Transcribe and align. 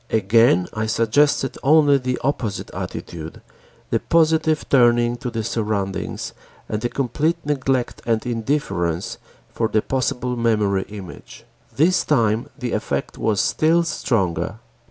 Again 0.09 0.67
I 0.73 0.87
suggested 0.87 1.59
only 1.61 1.99
the 1.99 2.17
opposite 2.23 2.71
attitude, 2.71 3.39
the 3.91 3.99
positive 3.99 4.67
turning 4.67 5.15
to 5.17 5.29
the 5.29 5.43
surroundings 5.43 6.33
and 6.67 6.81
the 6.81 6.89
complete 6.89 7.37
neglect 7.45 8.01
and 8.03 8.25
indifference 8.25 9.19
for 9.53 9.67
the 9.67 9.83
possible 9.83 10.35
memory 10.35 10.87
image. 10.89 11.43
This 11.75 12.03
time 12.03 12.49
the 12.57 12.71
effect 12.71 13.19
was 13.19 13.39
still 13.39 13.83
stronger. 13.83 14.55